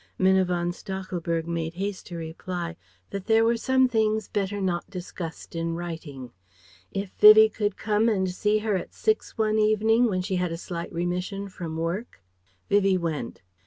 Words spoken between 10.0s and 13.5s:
when she had a slight remission from work Vivie went.